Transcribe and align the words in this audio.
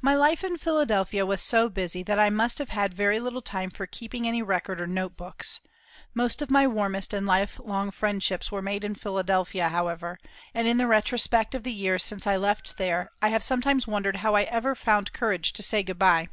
My 0.00 0.14
life 0.14 0.44
in 0.44 0.56
Philadelphia 0.56 1.26
was 1.26 1.42
so 1.42 1.68
busy 1.68 2.04
that 2.04 2.16
I 2.20 2.30
must 2.30 2.58
have 2.58 2.68
had 2.68 2.94
very 2.94 3.18
little 3.18 3.42
time 3.42 3.70
for 3.72 3.88
keeping 3.88 4.24
any 4.24 4.40
record 4.40 4.80
or 4.80 4.86
note 4.86 5.16
books. 5.16 5.58
Most 6.14 6.40
of 6.40 6.48
my 6.48 6.64
warmest 6.68 7.12
and 7.12 7.26
life 7.26 7.58
long 7.58 7.90
friendships 7.90 8.52
were 8.52 8.62
made 8.62 8.84
in 8.84 8.94
Philadelphia, 8.94 9.68
however, 9.68 10.20
and 10.54 10.68
in 10.68 10.76
the 10.76 10.86
retrospect 10.86 11.56
of 11.56 11.64
the 11.64 11.72
years 11.72 12.04
since 12.04 12.24
I 12.24 12.36
left 12.36 12.76
there 12.76 13.10
I 13.20 13.30
have 13.30 13.42
sometimes 13.42 13.84
wondered 13.88 14.18
how 14.18 14.36
I 14.36 14.44
ever 14.44 14.76
found 14.76 15.12
courage 15.12 15.52
to 15.54 15.62
say 15.64 15.82
good 15.82 15.98
bye. 15.98 16.28